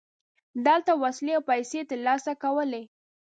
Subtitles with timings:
[0.65, 2.83] دلته وسلې او پیسې ترلاسه کولې.